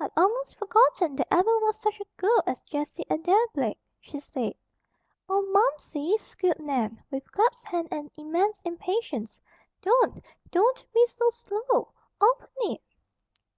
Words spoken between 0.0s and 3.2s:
"I'd almost forgotten there ever was such a girl as Jessie